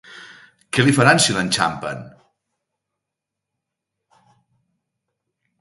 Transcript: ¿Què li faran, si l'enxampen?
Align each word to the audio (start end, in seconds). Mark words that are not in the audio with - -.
¿Què 0.77 0.85
li 0.85 0.93
faran, 0.99 1.21
si 1.25 1.35
l'enxampen? 1.35 2.01